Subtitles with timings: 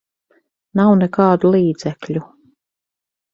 [0.79, 2.25] Nav nekādu līdzekļu.